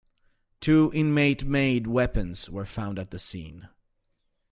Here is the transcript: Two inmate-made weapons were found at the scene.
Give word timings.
Two 0.61 0.89
inmate-made 0.95 1.85
weapons 1.85 2.49
were 2.49 2.65
found 2.65 2.97
at 2.97 3.11
the 3.11 3.19
scene. 3.19 3.69